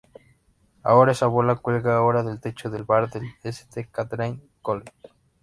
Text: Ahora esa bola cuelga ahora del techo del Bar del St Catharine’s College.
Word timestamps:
Ahora 0.81 1.11
esa 1.11 1.27
bola 1.27 1.57
cuelga 1.57 1.95
ahora 1.95 2.23
del 2.23 2.39
techo 2.41 2.71
del 2.71 2.85
Bar 2.85 3.11
del 3.11 3.27
St 3.43 3.87
Catharine’s 3.91 4.41
College. 4.63 4.91